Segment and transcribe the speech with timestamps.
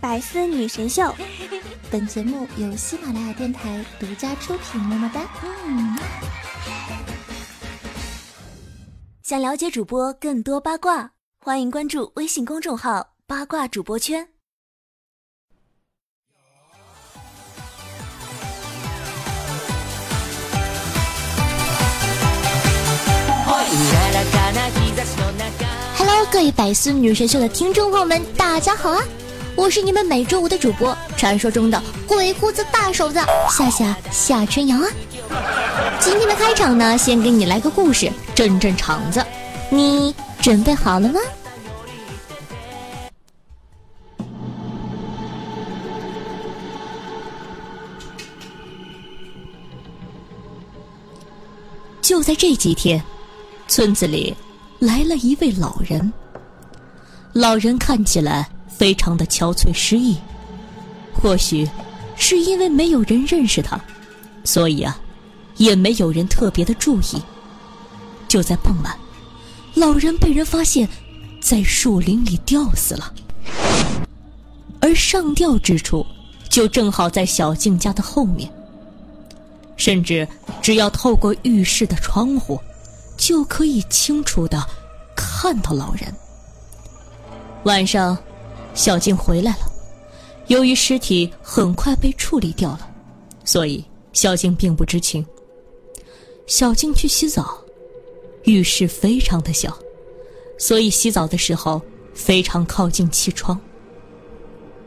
[0.00, 1.12] 百思女神秀，
[1.90, 4.80] 本节目由喜马拉雅电台独家出品。
[4.80, 5.22] 么么哒！
[5.66, 5.98] 嗯。
[9.24, 14.28] 想了解主播更多八卦，欢迎关注微信公众号“八卦主播圈”。
[25.96, 29.02] Hello，各位百思女神秀的听众朋友们，大家好啊！
[29.58, 33.18] 我是你们每周五的主播，传说中的鬼胡子大手子
[33.50, 34.88] 夏夏夏春阳啊！
[35.98, 39.20] 今天的开场呢，先给你来个故事，镇镇场子。
[39.68, 41.18] 你准备好了吗？
[52.00, 53.02] 就在这几天，
[53.66, 54.32] 村子里
[54.78, 56.12] 来了一位老人。
[57.32, 58.48] 老人看起来。
[58.78, 60.16] 非常的憔悴失意，
[61.12, 61.68] 或许
[62.16, 63.78] 是因为没有人认识他，
[64.44, 64.96] 所以啊，
[65.56, 67.20] 也没有人特别的注意。
[68.28, 68.96] 就在傍晚，
[69.74, 70.88] 老人被人发现，
[71.40, 73.12] 在树林里吊死了，
[74.80, 76.06] 而上吊之处
[76.48, 78.48] 就正好在小静家的后面，
[79.76, 80.28] 甚至
[80.62, 82.60] 只要透过浴室的窗户，
[83.16, 84.64] 就可以清楚的
[85.16, 86.14] 看到老人。
[87.64, 88.16] 晚上。
[88.78, 89.58] 小静回来了，
[90.46, 92.88] 由于尸体很快被处理掉了，
[93.44, 95.26] 所以小静并不知情。
[96.46, 97.58] 小静去洗澡，
[98.44, 99.76] 浴室非常的小，
[100.58, 101.82] 所以洗澡的时候
[102.14, 103.60] 非常靠近气窗。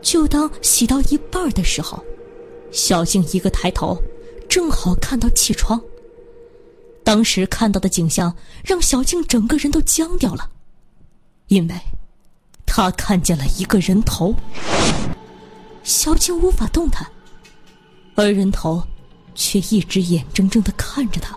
[0.02, 2.02] 就当洗到一半的时候，
[2.72, 4.02] 小静一个抬头，
[4.48, 5.80] 正好看到气窗。
[7.04, 10.50] 当时看到的景象让小静整个人都僵掉了，
[11.48, 11.76] 因为。
[12.74, 14.34] 他看见了一个人头，
[15.84, 17.06] 小青无法动弹，
[18.16, 18.82] 而人头
[19.36, 21.36] 却一直眼睁睁的看着他。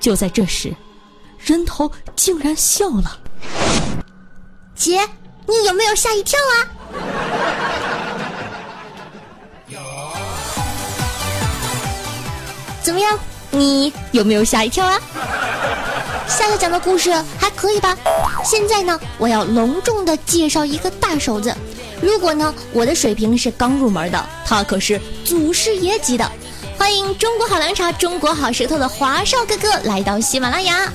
[0.00, 0.74] 就在这时，
[1.38, 3.16] 人头竟然笑了
[4.74, 5.08] ：“姐，
[5.46, 6.66] 你有没有吓一跳啊？”
[9.70, 9.78] 有
[12.82, 13.16] 怎么样，
[13.52, 15.00] 你有没有吓一跳啊？
[16.28, 17.96] 夏夏讲的故事还可以吧？
[18.44, 21.54] 现在呢，我要隆重的介绍一个大手子。
[22.02, 26.30] 如果呢，我的水平是刚入门的，他可是祖师爷级的。
[26.78, 30.92] 欢迎中国好凉茶、中国好舌头的华少哥哥来到喜马拉雅。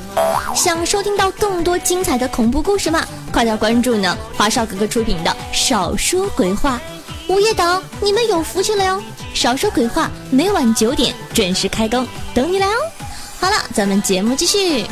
[0.55, 3.03] 想收听到更多精彩的恐怖故事吗？
[3.31, 6.79] 快点关注呢，华少哥哥出品的《少说鬼话》
[7.33, 9.01] 午夜档，你们有福气了哟！
[9.37, 12.77] 《少说鬼话》每晚九点准时开更，等你来哦。
[13.39, 14.85] 好了，咱们节目继续。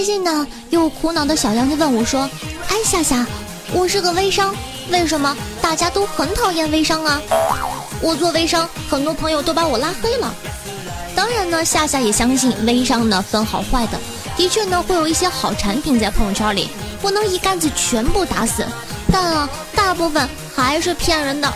[0.00, 2.22] 最近呢，有苦恼的小杨就问我说
[2.68, 3.26] ：“哎，夏夏，
[3.70, 4.54] 我是个微商，
[4.90, 7.20] 为什么大家都很讨厌微商啊？
[8.00, 10.34] 我做微商，很多朋友都把我拉黑了。
[11.14, 13.98] 当然呢，夏夏也相信微商呢分好坏的，
[14.38, 16.70] 的确呢会有一些好产品在朋友圈里，
[17.02, 18.64] 不能一竿子全部打死。
[19.12, 19.46] 但啊，
[19.76, 21.52] 大部分还是骗人的。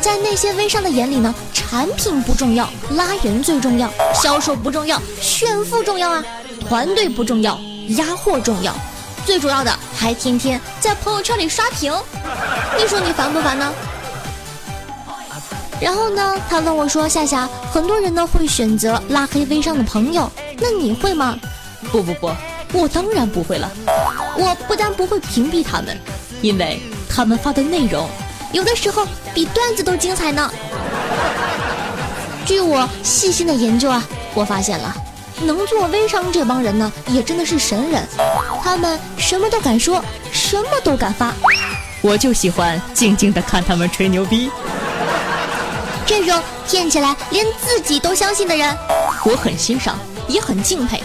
[0.00, 6.24] 在那些微商的眼里呢，产品不重要，拉人最重要，销售不重要，炫富重要啊。”
[6.68, 7.58] 团队不重要，
[7.96, 8.74] 压货重要，
[9.26, 11.92] 最主要的还天天在朋友圈里刷屏，
[12.78, 13.72] 你说你烦不烦呢？
[15.80, 21.34] 然后呢，他问我说：“夏夏，很多人呢会选择拉黑微商的朋友，那你会吗？”
[21.90, 22.30] 不不不，
[22.72, 23.70] 我当然不会了。
[24.36, 25.98] 我不但不会屏蔽他们，
[26.42, 28.08] 因为他们发的内容
[28.52, 30.50] 有的时候比段子都精彩呢。
[32.44, 34.04] 据我细心的研究啊，
[34.34, 34.94] 我发现了。
[35.42, 38.06] 能做微商这帮人呢，也真的是神人，
[38.62, 41.32] 他们什么都敢说，什么都敢发，
[42.02, 44.50] 我就喜欢静静的看他们吹牛逼。
[46.06, 48.76] 这种骗起来连自己都相信的人，
[49.24, 49.98] 我很欣赏，
[50.28, 51.02] 也很敬佩。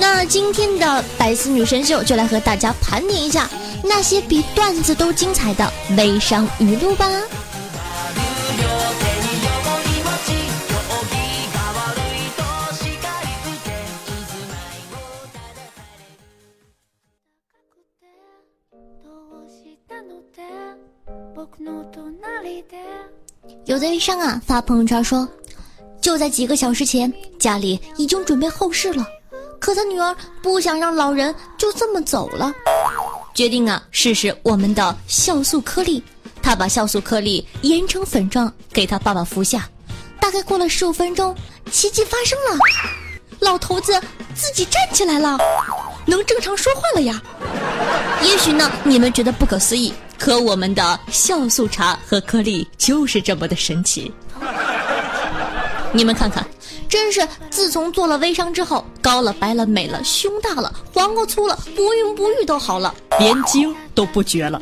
[0.00, 3.48] 那今天的百思女神秀就来和大家盘点一下
[3.82, 7.08] 那些比段子都精彩的微商语录吧。
[23.68, 25.28] 有的微商啊发朋友圈说，
[26.00, 29.06] 就在几个小时前，家里已经准备后事了，
[29.58, 32.50] 可他女儿不想让老人就这么走了，
[33.34, 36.02] 决定啊试试我们的酵素颗粒。
[36.40, 39.68] 他把酵素颗粒研成粉状给他爸爸服下，
[40.18, 41.36] 大概过了十五分钟，
[41.70, 42.58] 奇迹发生了，
[43.40, 44.00] 老头子
[44.34, 45.36] 自己站起来了，
[46.06, 47.20] 能正常说话了呀。
[48.22, 54.12] 也许呢，你们觉得不可思议，可我们的酵素茶和颗粒就是这么的神奇。
[55.92, 56.46] 你们看看，
[56.88, 64.60] 真是自从做了微商之后，高了、白了、美了、胸大了、黄瓜粗了，不孕不育都好了，连精都不绝了，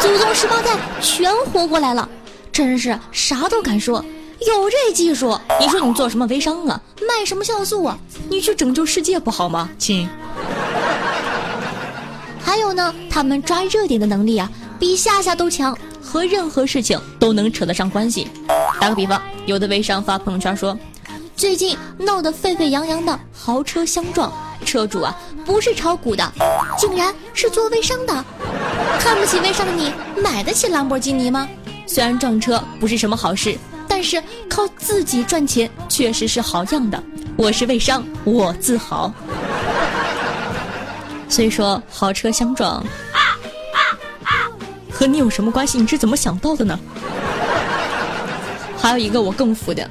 [0.00, 2.06] 祖宗十八代全活过来了，
[2.52, 4.04] 真是啥都敢说。
[4.40, 6.80] 有这技术，你说你做什么微商啊？
[7.06, 7.98] 卖什么酵素啊？
[8.28, 10.08] 你去拯救世界不好吗，亲？
[12.42, 18.26] 还有呢，他们抓热点的能力啊，比夏夏都强，和任何事情都能扯得上关系。
[18.80, 20.76] 打个比方，有的微商发朋友圈说，
[21.36, 24.32] 最近闹得沸沸扬扬的豪车相撞，
[24.64, 26.32] 车主啊不是炒股的，
[26.78, 28.24] 竟然是做微商的。
[28.98, 31.46] 看不起微商的你，买得起兰博基尼吗？
[31.86, 33.56] 虽然撞车不是什么好事。
[33.92, 37.02] 但是靠自己赚钱确实是好样的，
[37.36, 39.12] 我是微商，我自豪。
[41.28, 42.82] 所以说，豪车相撞，
[45.00, 45.78] 和你有什么关系？
[45.78, 46.78] 你是怎么想到的呢？
[48.76, 49.88] 还有一个我更服的，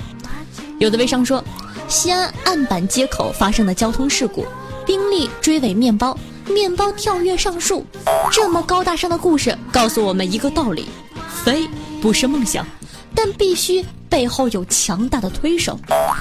[0.77, 1.43] 有的微商说，
[1.87, 4.45] 西安案板街口发生的交通事故，
[4.85, 6.15] 宾利追尾面包，
[6.45, 7.83] 面包跳跃上树，
[8.31, 10.85] 这么高大上的故事告诉我们一个道理：
[11.43, 11.67] 飞
[11.99, 12.63] 不是梦想。
[13.15, 15.79] 但必须背后有强大的推手，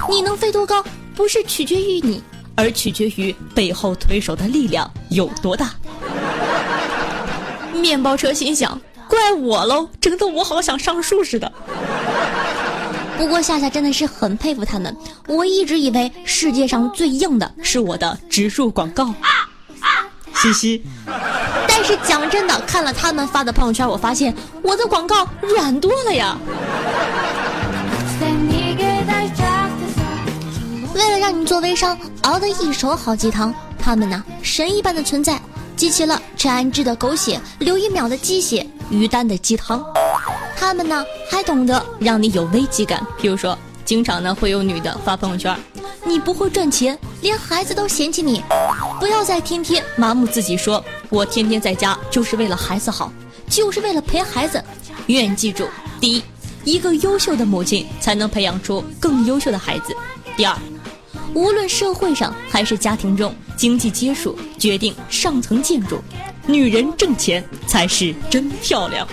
[0.09, 0.83] 你能飞多高，
[1.15, 2.23] 不是取决于你，
[2.55, 5.75] 而取决于背后推手的力量有多大。
[7.79, 11.51] 面包车心想：怪我喽，整得我好想上树似的。
[13.17, 14.95] 不过夏夏真的是很佩服他们，
[15.27, 19.13] 我一直以为世界上最硬的是我的植入广告。
[20.35, 20.83] 嘻嘻。
[21.67, 26.37] 但是讲真的，看了他们发的朋友圈，我发现我的广告软多了呀。
[30.95, 35.39] 为了让你做微商熬得一手好鸡汤，他们呢神一般的存在，
[35.79, 39.81] 集齐了陈安之的狗血、刘一淼的鸡血、于丹的鸡汤。
[40.57, 45.57] 他们呢还懂得让你有危机感，比如说，经常呢会有女的发朋友圈。
[46.03, 48.43] 你不会赚钱，连孩子都嫌弃你，
[48.99, 53.09] 不要再天天麻木自己说，我天天在家就是为了孩子好，
[53.47, 54.61] 就是为了陪孩子。
[55.07, 55.65] 永远记住：
[56.01, 56.23] 第一，
[56.65, 59.93] 一个优秀的母亲才能培养出更优秀的孩子；
[60.35, 60.53] 第二，
[61.33, 66.01] 无论社会上还是家庭中，经济基础决定上层建筑，
[66.47, 69.07] 女人挣钱才是真漂亮。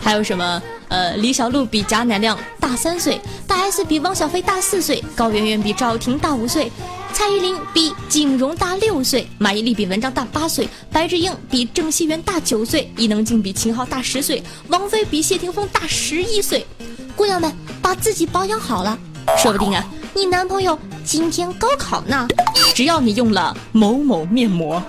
[0.00, 0.62] 还有什么？
[0.88, 6.72] 呃，李小璐比贾乃亮大三岁，大 S 比汪小菲大四岁，高圆圆比赵又廷大五岁，
[7.12, 16.66] 蔡依林比景荣大六岁，马伊琍比文章大八岁，白智英比郑熙元大九岁，伊能静比秦昊大十岁，王菲比谢霆锋大十一岁。
[17.14, 17.52] 姑娘们，
[17.82, 18.98] 把自己保养好了，
[19.36, 19.84] 说不定啊，
[20.14, 22.26] 你男朋友今天高考呢。
[22.74, 24.80] 只要你用了某某面膜。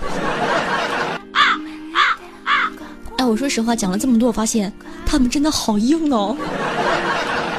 [3.18, 4.72] 哎，我说实话，讲了这么多，我发现
[5.06, 6.38] 他们真的好硬哦。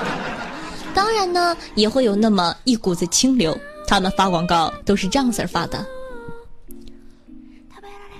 [0.94, 3.56] 当然呢，也会有那么一股子清流，
[3.86, 5.84] 他们发广告都是这样子发的。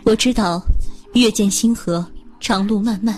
[0.05, 0.61] 我知道，
[1.15, 2.05] 月见星河，
[2.41, 3.17] 长路漫漫。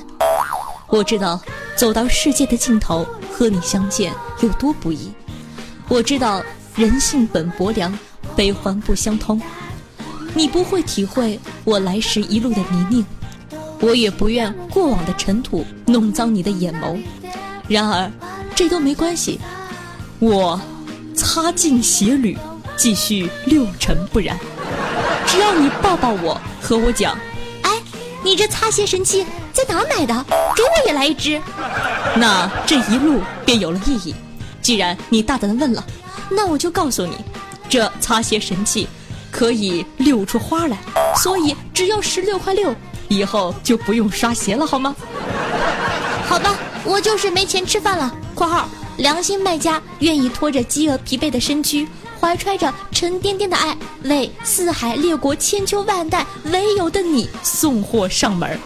[0.88, 1.40] 我知道，
[1.76, 5.10] 走到世界的尽头和你相见有多不易。
[5.92, 6.42] 我知道，
[6.74, 7.92] 人性本薄凉，
[8.34, 9.38] 悲欢不相通。
[10.32, 13.04] 你不会体会我来时一路的泥泞。
[13.78, 16.98] 我也不愿过往的尘土弄脏你的眼眸，
[17.68, 18.10] 然而，
[18.54, 19.38] 这都没关系。
[20.18, 20.58] 我
[21.14, 22.38] 擦尽鞋履，
[22.74, 24.38] 继续六尘不染。
[25.26, 27.18] 只要你抱抱我，和我讲，
[27.60, 27.70] 哎，
[28.24, 30.24] 你这擦鞋神器在哪买的？
[30.56, 31.38] 给我也来一支。
[32.16, 34.14] 那这一路便有了意义。
[34.62, 35.84] 既然你大胆的问了，
[36.30, 37.16] 那我就告诉你，
[37.68, 38.88] 这擦鞋神器
[39.30, 40.78] 可以溜出花来，
[41.16, 42.74] 所以只要十六块六。
[43.08, 44.96] 以后就不用刷鞋了，好吗？
[46.26, 48.14] 好吧，我就是没钱吃饭了。
[48.34, 48.66] （括号
[48.96, 51.86] 良心卖家愿意拖着饥饿疲惫的身躯，
[52.18, 58.58] 怀揣着沉甸甸的爱，为四海列国千秋万代唯有的你送货上门。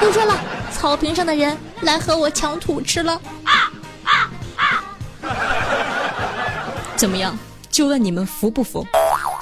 [0.00, 0.40] 不说了，
[0.72, 3.20] 草坪上的人来和我抢土吃了。
[6.96, 7.38] 怎么样？
[7.70, 8.86] 就问你们服不服？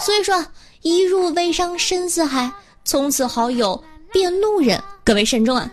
[0.01, 0.45] 所以说，
[0.81, 2.51] 一入微商深似海，
[2.85, 3.83] 从此好友。
[4.13, 5.73] 变路人，各位慎重啊！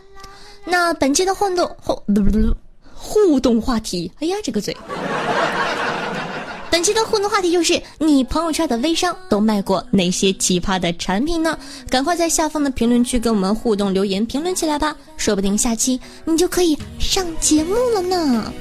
[0.64, 2.56] 那本期的互动互不不不
[2.94, 4.74] 互动话题，哎呀，这个嘴。
[6.72, 11.60] 本期的互动话题就是你朋友圈的微商都卖过哪些奇葩的产品呢？
[11.90, 18.54] 赶快在下方的评论区跟我们互动留言评论起来吧，说不定下期你就可以上节目了呢。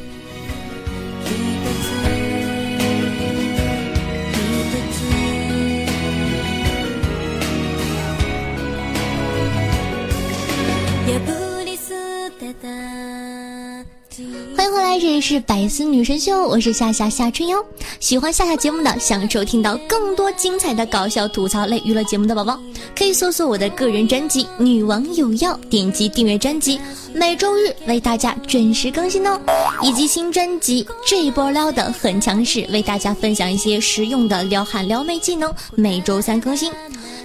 [14.68, 17.56] 迎回来，这里是百思女神秀，我是夏夏夏春瑶。
[18.00, 22.60] 喜欢夏夏节目的，想收听到更多精彩的搞笑吐槽类娱乐节目的宝宝，
[22.98, 26.80] 可以搜索我的个人专辑《女王有药》，点击订阅专辑，
[27.14, 29.38] 每周日为大家准时更新哦。
[29.80, 36.72] 以及新专辑《这一波撩的很强势》，为大家分享一些实用的撩汉撩妹技能，每周三更新。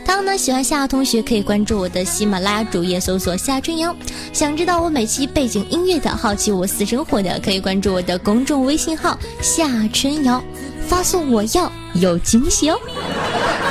[0.06, 3.96] 当然呢，喜欢夏同学可以关注我的喜马拉雅主页，搜索夏春瑶。
[4.32, 10.44] 想知道我每期背景音乐的，好奇我私生活的，可以关注我的公众微信号夏春瑶，
[10.88, 12.78] 发送我要有惊喜哦。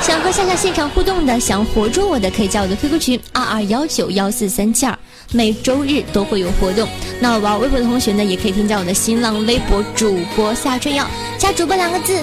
[0.01, 4.97] 想和夏夏现场互动的，想活捉我的，可以加我的 QQ 群二二幺九幺四三七二，
[5.31, 6.87] 每周日都会有活动。
[7.19, 12.21] 那玩微博的同学呢，也可以添加我的新浪微博主播夏春瑶，加主播两个字。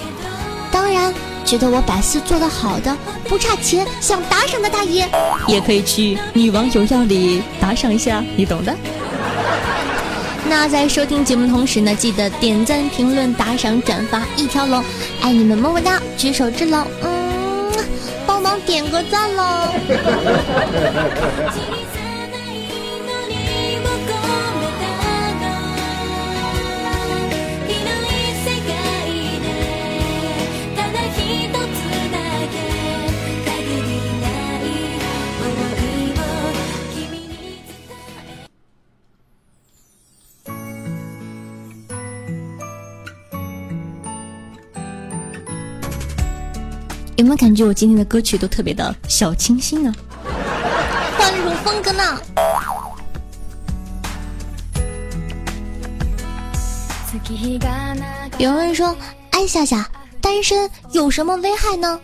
[0.71, 1.13] 当然。
[1.43, 5.09] 觉得我百思做得好的，不差钱，想打赏的大爷，
[5.49, 8.73] 也可以去女王有药里打赏一下，你懂的。
[10.51, 14.83] 那在收听节目同时呢，记得点赞、评论、打赏、转发一条龙，
[15.23, 17.73] 爱你们么么哒，举手之劳，嗯，
[18.27, 19.69] 帮忙点个赞喽。
[47.21, 49.95] 有没有感觉我今天的歌曲都特别的小清新呢？
[51.19, 52.19] 换了一种风格呢。
[58.39, 58.97] 有人说
[59.33, 59.87] ：“哎，夏夏，
[60.23, 62.01] 单身有什么危害呢？”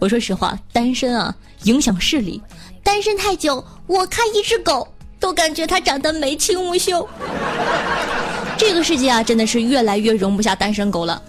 [0.00, 2.42] 我说实话，单身啊，影响视力。
[2.82, 4.88] 单身太久，我看一只狗
[5.20, 7.06] 都感觉它长得眉清目秀。
[8.56, 11.20] 这个世界啊，真的是越来越容不下单身狗了。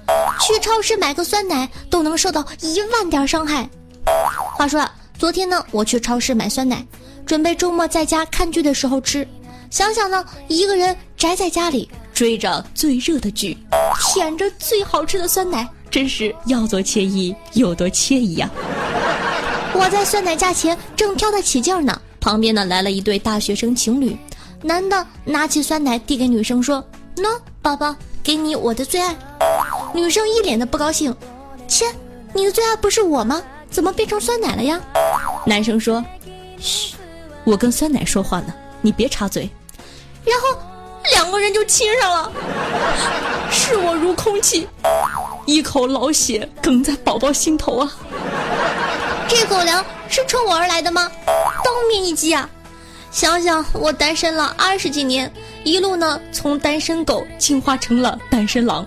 [0.42, 3.70] 去超市买个酸奶都能受到一万点伤害。
[4.58, 4.88] 话说，
[5.18, 6.86] 昨天呢，我去超市买酸奶，
[7.26, 9.28] 准备周末在家看剧的时候吃。
[9.70, 13.58] 想想呢，一个人宅在家里，追着最热的剧，
[14.00, 18.50] 舔着最好吃的酸奶，真是要多惬意有多惬意呀！
[19.74, 24.16] 我在酸奶架前正挑得起劲呢，旁边呢来了一对大学生情侣，
[24.62, 26.82] 男的拿起酸奶递给女生说
[27.18, 29.16] ：“喏，宝宝，给你我的最爱。”
[29.94, 31.16] 女生一脸的不高兴，
[31.68, 31.86] 切，
[32.34, 33.42] 你的最爱不是我吗？
[33.72, 34.80] 怎么变成酸奶了呀？
[35.46, 36.04] 男生说
[36.60, 36.96] ：“嘘，
[37.44, 39.50] 我跟酸奶说话呢，你别插嘴。”
[40.24, 40.58] 然后
[41.14, 42.32] 两个人就亲上了，
[43.52, 44.68] 视我如空气，
[45.46, 47.92] 一口老血哽在宝宝心头啊！
[49.28, 51.12] 这狗粮是冲我而来的吗？
[51.26, 52.50] 当面一击啊！
[53.12, 55.32] 想想我单身了二十几年，
[55.64, 58.86] 一路呢从单身狗进化成了单身狼。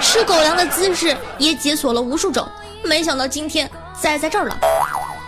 [0.00, 2.46] 吃狗粮的姿势也解锁了无数种，
[2.82, 3.68] 没想到今天
[4.00, 4.56] 栽在这儿了。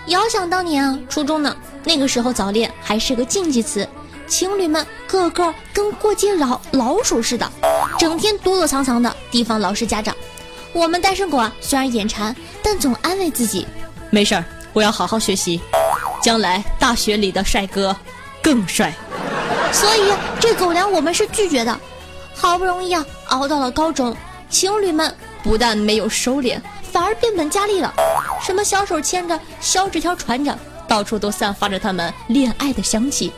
[0.07, 1.55] 遥想当年啊，初中呢，
[1.85, 3.87] 那个时候早恋还是个禁忌词，
[4.27, 7.51] 情侣们个个跟过街老老鼠似的，
[7.99, 10.15] 整天躲躲藏藏的提防老师家长。
[10.73, 13.67] 我们单身狗啊，虽然眼馋，但总安慰自己，
[14.11, 15.61] 没事儿，我要好好学习，
[16.23, 17.95] 将来大学里的帅哥
[18.41, 18.95] 更帅。
[19.73, 21.81] 所以这狗粮我们是拒绝的。
[22.35, 24.17] 好不容易啊，熬到了高中。
[24.49, 27.93] 情侣们不但没有收敛，反而变本加厉了。
[28.43, 33.33] 什么小手牵着，小纸条传着，到处都散发着他们恋爱的香气。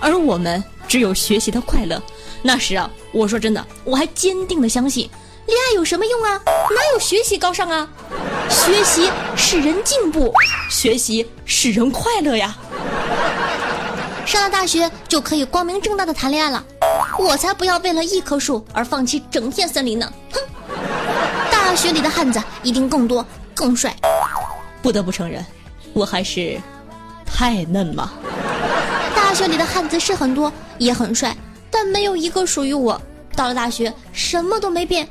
[0.00, 2.02] 而我们只有学习的快乐。
[2.42, 5.08] 那时啊，我说真的，我还坚定的相信，
[5.50, 6.40] 恋爱有什么用啊？
[6.46, 7.88] 哪有学习高尚啊？
[8.48, 10.32] 学习使人进步，
[10.70, 12.56] 学习使人快乐呀。
[14.24, 16.64] 上了大学就可以光明正大的谈恋爱了。
[17.18, 20.12] 我才不要为了一棵树而放弃整片森林呢！
[20.32, 20.40] 哼，
[21.50, 23.92] 大学里的汉子一定更多更帅。
[24.80, 25.44] 不得不承认，
[25.92, 26.60] 我还是
[27.26, 28.08] 太嫩了。
[29.16, 31.36] 大学里的汉子是很多，也很帅，
[31.72, 33.02] 但没有一个属于我。
[33.36, 35.08] 到了大学，什么都没变，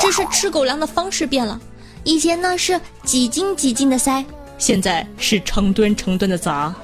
[0.00, 1.60] 只是吃狗粮的方式变了。
[2.02, 4.24] 以前呢是几斤几斤的塞，
[4.58, 6.74] 现在是成吨成吨的砸。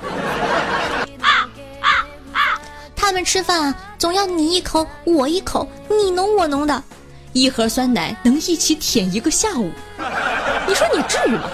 [2.97, 6.83] 他们吃饭啊，总要你一口我一口，你侬我侬的，
[7.33, 9.71] 一盒酸奶能一起舔一个下午。
[10.67, 11.51] 你说你至于吗？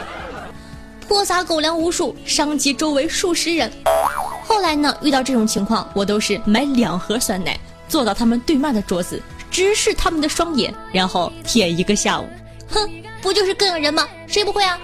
[1.08, 3.72] 泼洒狗粮无数，伤及周围数十人。
[4.44, 9.22] 后来呢，遇到这种情况，我都是买两盒酸奶，坐到他们对面的桌子，
[9.56, 12.28] 直视他们的双眼，然后舔一个下午。
[12.68, 12.86] 哼，
[13.22, 14.06] 不就是膈应人吗？
[14.26, 14.78] 谁不会啊？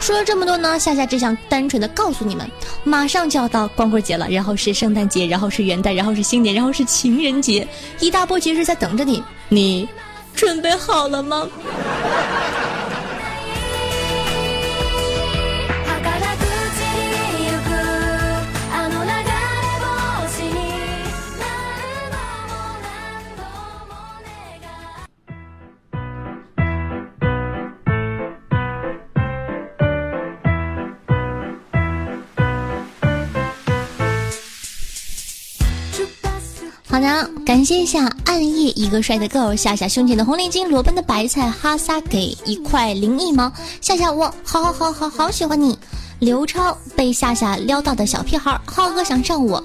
[0.00, 2.50] 说了这么多呢，夏夏只想单纯的告诉你们，
[2.82, 7.64] 马上就要到光棍节了，然后是圣诞节，然后是元旦，然后是新年，然后是情人节，
[8.00, 9.88] 一大波节日在等着你，你
[10.34, 11.46] 准备好了吗？
[37.04, 45.78] 的，感谢一下暗夜一个帅的 girl 夏夏胸前的红领巾，裸奔的白菜哈萨给一块零一毛，夏夏我好好好好好喜欢你，
[46.18, 49.62] 刘超被夏夏撩到的小屁孩，浩哥想上我，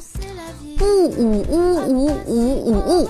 [0.77, 3.09] 不呜呜呜呜呜呜，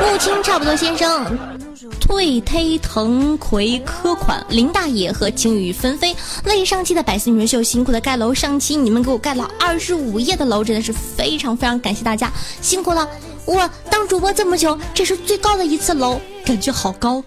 [0.00, 1.55] 木青差不多先生。
[2.00, 13.06] 退忒藤葵科款林大爷和晴雨纷飞为上期的百思女神秀辛苦的盖楼，上期你们给我盖了二十五页的楼，真的是非常非常感谢大家，辛苦了！
[13.44, 17.22] 我当主播这么久，这是最高的一次楼，感觉好高，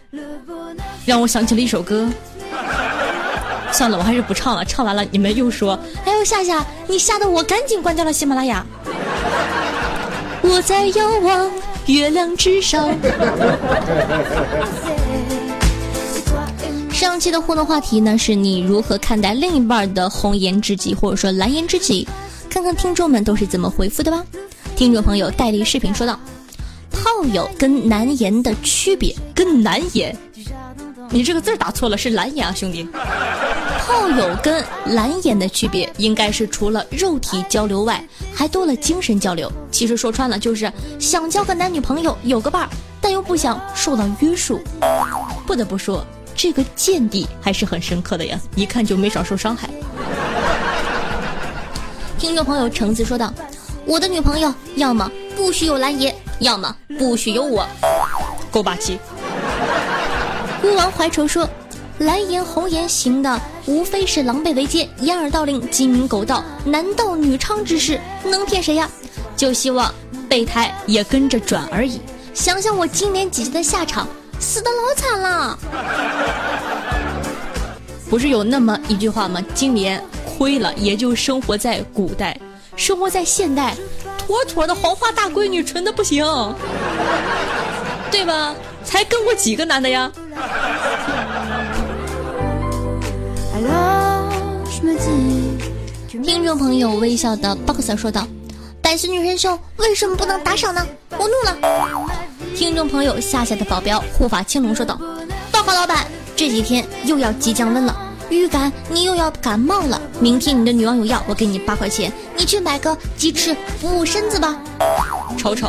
[1.05, 2.09] 让我想起了一首歌。
[3.71, 8.65] 算了，我还是不唱了，唱完了你们又说，哎呦夏夏，你吓得我赶紧关掉了喜马拉雅。
[10.41, 11.51] 我在遥望。
[11.93, 12.89] 月亮之上。
[16.93, 22.07] 上期的互动话题呢，是你如何看待另一半的红颜知己或者说蓝颜知己？
[22.49, 24.23] 看看听众们都是怎么回复的吧。
[24.75, 26.19] 听众朋友戴笠视频说道
[26.91, 30.15] ：“炮友跟蓝颜的区别，跟蓝颜。”
[31.11, 32.87] 你这个字打错了，是蓝颜啊，兄弟。
[33.89, 37.99] 炮友跟蓝眼的区别，应该是除了肉体交流外，
[38.31, 39.51] 还多了精神交流。
[39.71, 42.69] 其实说穿了，就是想交个男女朋友，有个伴儿，
[43.01, 44.61] 但又不想受到约束。
[45.47, 49.67] 不得不说，这个见地还是很深刻的呀，一看就没少受伤害。
[52.19, 53.33] 听众朋友橙子说道
[53.87, 57.67] ：“我的女朋友要么不许有蓝颜，要么不许有我，
[58.51, 58.99] 够霸气。”
[60.61, 61.49] 孤王怀愁说
[61.99, 68.89] ：“蓝颜红颜行的，无非是狼狈为奸、掩耳盗铃、鸡鸣狗盗、男盗女娼之事，能骗谁呀？
[69.35, 69.93] 就希望
[70.29, 71.99] 备胎也跟着转而已。
[72.33, 74.07] 想想我今年姐姐的下场，
[74.39, 75.59] 死的老惨了。
[78.09, 79.43] 不是有那么一句话吗？
[79.53, 80.01] 今年
[80.37, 82.39] 亏了，也就生活在古代，
[82.77, 83.75] 生活在现代，
[84.25, 86.25] 妥妥的黄花大闺女，纯的不行，
[88.09, 88.55] 对吧？
[88.85, 90.09] 才跟过几个男的呀？”
[96.23, 98.25] 听众朋友微笑的 boxer 说道
[98.81, 100.87] ：“百思女神秀为什么不能打赏呢？
[101.17, 102.07] 我怒了！”
[102.55, 104.97] 听众朋友夏夏的保镖护法青龙说道
[105.51, 107.93] ：“报告老板，这几天又要急降温了，
[108.29, 110.01] 预感你又要感冒了。
[110.21, 114.57] 明天你的女网友要，我给你八块钱，你去买个鸡翅补补身子吧。”
[115.37, 115.67] 瞅瞅。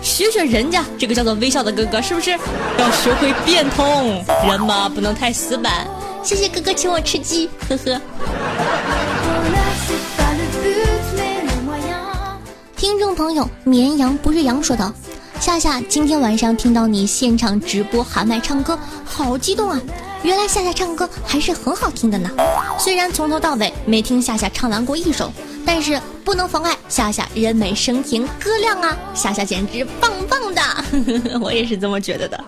[0.00, 4.24] 学学人家，这个叫做微笑的哥哥，是不是要学会变通？
[4.48, 5.86] 人嘛，不能太死板。
[6.22, 8.00] 谢谢哥哥请我吃鸡，呵呵。
[12.76, 14.92] 听众朋友，绵羊不是羊说道
[15.40, 19.80] ：“夏夏，今天晚上听到你现场直播喊麦唱歌，好激动啊！
[20.22, 22.30] 原来夏夏唱歌还是很好听的呢。
[22.78, 28.96] 虽然从头到尾没听夏夏唱完过一首。”但是不能妨碍夏夏人美声甜歌亮啊！
[29.14, 32.44] 夏夏简直棒棒的，我也是这么觉得的。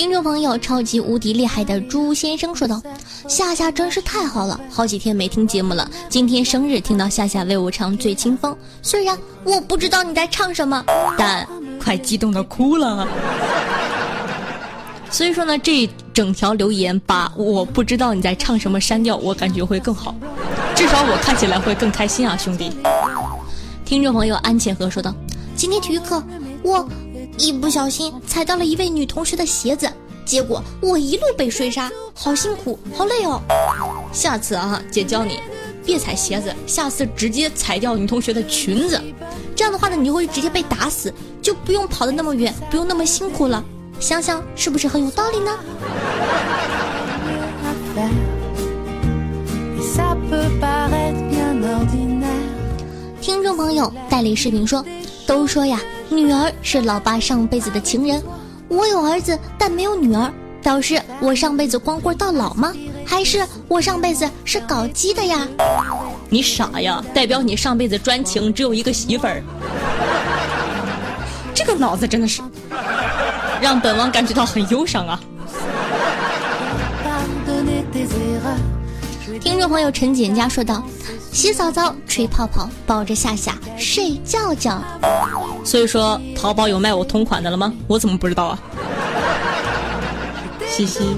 [0.00, 2.82] 听众朋友，超级无敌厉害的朱先生说道
[3.28, 10.82] ：“夏夏真是太好了，好几天没听节目了，今天生日听到夏夏为我唱《醉清风》，虽然我不知道你在唱什么，
[11.18, 11.46] 但
[11.78, 13.06] 快激动的哭了。
[15.12, 20.14] ”所以说呢，这整条留言把我不知道你在唱什么删掉，我感觉会更好，
[20.74, 22.72] 至少我看起来会更开心啊，兄弟。
[23.84, 25.14] 听众朋友安浅和说道
[25.54, 26.22] ：“今天体育课
[26.62, 26.88] 我
[27.40, 29.90] 一不小心踩到了一位女同学的鞋子，
[30.26, 33.40] 结果我一路被追杀，好辛苦，好累哦。
[34.12, 35.40] 下次啊，姐教你
[35.82, 39.00] 别踩鞋子，下次直接踩掉女同学的裙子，
[39.56, 43.64] 这样的话呢，你就会直接被打死，就不用跑的那么远，不用那么辛苦了。”
[43.98, 45.58] 想想是不是很有道理呢？
[53.22, 54.84] 听众朋友代理视频说，
[55.26, 58.20] 都说呀，女儿是老爸上辈子的情人。
[58.68, 62.72] 我有儿子但没有女儿，表示我上辈子光棍到老吗？
[63.06, 65.46] 还是我上辈子是搞基的呀？
[66.28, 69.42] 你傻呀，代表你上辈子专情，只有一个媳妇儿。
[71.54, 72.42] 这个脑子真的是。
[73.60, 75.20] 让本王感觉到很忧伤啊。
[79.40, 80.82] 听众朋友陈简佳说道
[81.32, 84.82] ：“洗澡澡，吹泡泡，抱着夏夏睡觉觉。”
[85.64, 87.72] 所以说，淘宝有卖我同款的了吗？
[87.86, 88.58] 我怎么不知道啊？
[90.68, 91.16] 嘻嘻。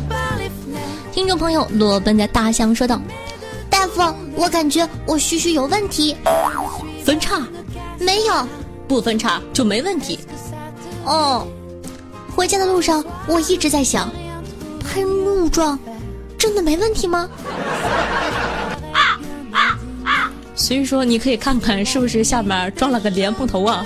[1.12, 3.00] 听众朋友裸奔的大象说道
[3.68, 4.00] ：“大夫，
[4.34, 6.16] 我感觉我嘘嘘有问题，
[7.04, 7.42] 分叉？
[7.98, 8.46] 没有，
[8.86, 10.18] 不分叉就没问题。
[11.04, 11.46] 哦，
[12.34, 14.08] 回家的路上我一直在想，
[14.80, 15.76] 喷雾状。”
[16.38, 17.28] 真的没问题吗？
[20.54, 23.84] 所以说，你可以看看是不是下面装了个莲蓬头啊？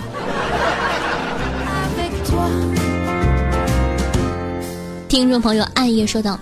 [5.09, 6.38] 听众朋友暗夜说道。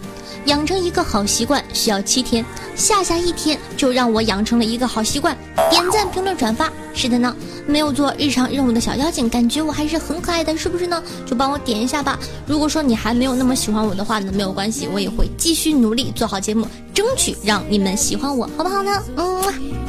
[0.46, 2.44] 养成一个好习惯需要七天，
[2.76, 5.34] 下下一天就让我养成了一个好习惯，
[5.70, 6.70] 点赞、评论、转发。
[6.92, 7.34] 是的呢，
[7.66, 11.02] 没有做日常任务的小妖精，感觉我还是很可爱的，是不是呢？
[11.24, 12.18] 就帮我点一下吧。
[12.46, 19.02] 如果说你还没有那么喜欢我的话呢，没有关系，我也会继续努力做好节目，争取让你们喜欢我，好不好呢？
[19.16, 19.83] 嗯。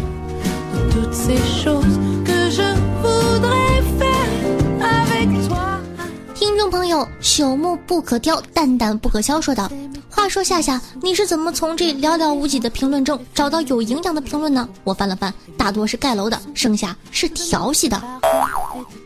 [6.34, 9.72] 听众朋友，朽木不可雕，蛋蛋不可消，说道。
[10.10, 14.68] 话说夏夏，你是怎么从这寥寥无几的评论中找到有营养的评论呢？
[14.84, 18.02] 我翻了翻，大多是盖楼的，剩下是调戏的。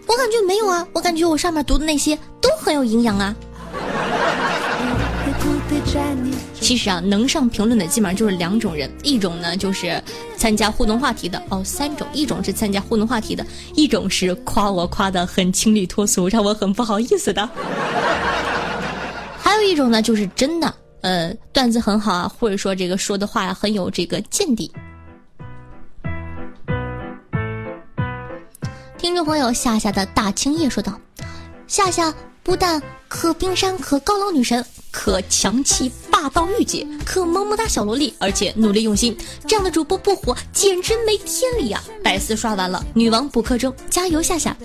[0.08, 3.36] 我感觉没有啊，我感觉我上面读的那些都很有营养啊。
[6.70, 10.00] 其实啊，能上评论的基本上就是两种人，一种呢就是
[10.38, 17.50] 参加互动话题的哦，三种，一种是参加互动话题的，一种是夸我夸的很清丽脱俗，让我很不好意思的，
[19.42, 20.72] 还有一种呢就是真的。
[21.02, 24.72] 呃，段子很好啊，或者说这个说的话呀很有这个见地。
[28.96, 30.94] 听众朋友夏夏的大青叶说道
[31.66, 39.16] ：“夏夏不但可冰山，可高冷女神，可强气霸道御姐，可萌萌哒小萝莉，而且努力用心，
[39.48, 44.56] 这样的主播不火简直没天理呀！”百思刷完了，女王补课中，加油夏夏！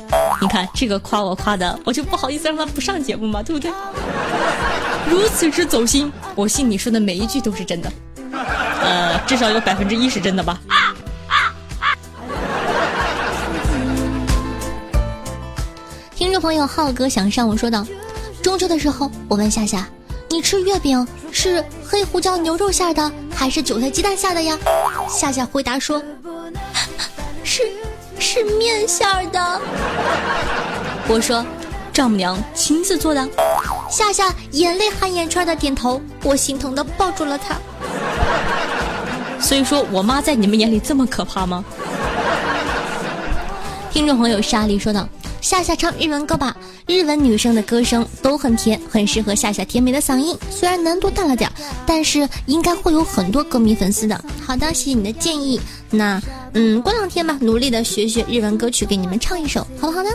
[0.40, 3.70] 你看这个夸我夸的，我就不好意思让他不上节目嘛，对不对？
[5.08, 7.92] 如此之走心，我信你说的每一句都是真的，
[8.32, 10.58] 呃，至少有百分之一是真的吧。
[16.16, 17.86] 听众朋友浩哥想上我说道：
[18.42, 19.86] 中秋的时候，我问夏夏，
[20.34, 24.58] 你吃月饼是黑胡椒牛肉馅的，还是韭菜鸡蛋馅的呀？
[25.08, 26.02] 夏夏回答说，
[27.44, 27.62] 是
[28.18, 29.60] 是面馅的。
[31.06, 31.46] 我说。
[31.92, 33.24] 丈母娘亲自做的，
[33.88, 37.54] 夏夏眼泪含眼圈的点头，我心疼的抱住了她。
[39.40, 41.64] 所以说我妈在你们眼里这么可怕吗？
[43.92, 45.08] 听众朋友莎莉说道
[45.44, 50.34] ：“夏夏唱日文歌吧，日文女生的歌声都很甜，很适合夏夏甜美的嗓音。
[50.50, 51.52] 虽然难度大了点，
[51.84, 54.18] 但是应该会有很多歌迷粉丝的。
[54.40, 55.60] 好的，谢谢你的建议。
[55.90, 56.18] 那
[56.54, 60.08] 嗯，过两天吧，努力的学学日文歌曲，给你们唱一首，好不好呢？”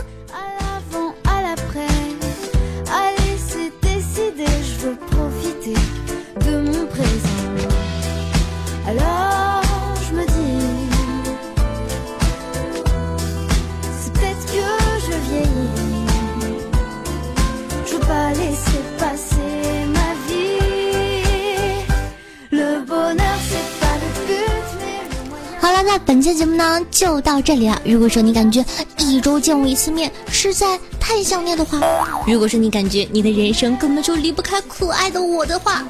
[25.92, 27.82] 那本期节目呢就到这里了。
[27.84, 28.64] 如果说你感觉
[28.98, 31.80] 一周见我一次面实在太想念的话，
[32.28, 35.82] 如果说你感觉你的人生根本就离不开可爱的我的话，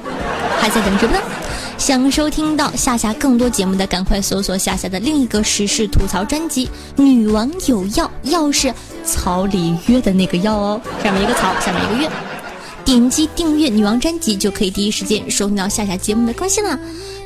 [0.59, 1.21] 还在等什么呢？
[1.77, 6.65] 想收听到夏夏更多节目的，赶快搜索夏夏的另一个时事吐槽专辑
[6.99, 8.73] 《女王有药》，药是
[9.05, 12.09] 草里约的那个药哦，上面一个草，下面一个月。
[12.85, 16.77] 点击订阅女王专辑就可以第一时间收听到夏夏节目的更新了。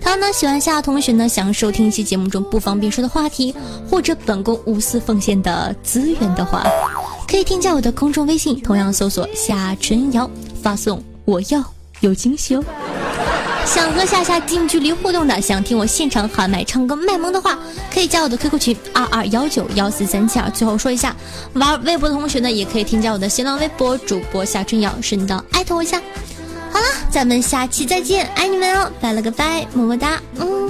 [0.02, 3.56] 同样呢，喜欢夏夏同学呢，想收听一期节目中不方便说的话题，
[3.90, 6.64] 或者本宫无私奉献的资源的话，
[7.28, 10.30] 可以添加我的公众微信，同样搜索夏春瑶，
[10.62, 11.64] 发送我要
[12.02, 12.64] 有惊喜哦。
[13.66, 17.58] 想和夏夏近距离互动的，想听我现场喊麦唱歌卖萌的话，
[17.94, 20.50] 可以加我的 QQ 群二二幺九幺四三七二。
[20.52, 21.16] 最后说一下，
[21.54, 26.00] 玩微博的同学呢，也可以添加我的新浪微博主播夏春瑶，顺道艾特我一下。
[26.72, 30.70] 好了，咱们下期再见，爱你们哦，拜了个拜，么么哒，嗯。